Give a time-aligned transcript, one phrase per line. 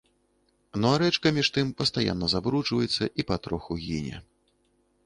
[0.81, 4.17] Ну а рэчка між тым пастаянна забруджваецца і патроху гіне.